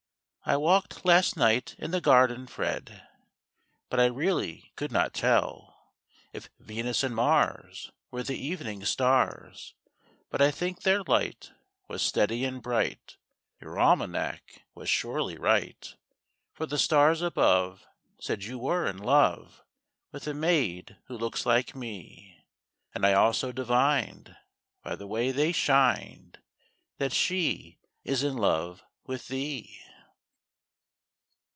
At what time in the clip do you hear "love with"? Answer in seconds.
18.97-20.27, 28.35-29.27